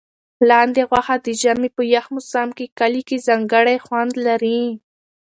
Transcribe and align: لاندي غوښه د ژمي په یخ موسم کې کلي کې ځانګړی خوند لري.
لاندي 0.49 0.83
غوښه 0.89 1.15
د 1.25 1.27
ژمي 1.41 1.69
په 1.75 1.83
یخ 1.93 2.05
موسم 2.15 2.47
کې 2.57 2.65
کلي 2.79 3.01
کې 3.07 3.23
ځانګړی 3.27 3.77
خوند 3.85 4.11
لري. 4.27 4.61